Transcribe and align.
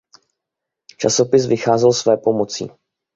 Časopis 0.97 1.47
vycházel 1.47 1.93
svépomocí. 1.93 2.71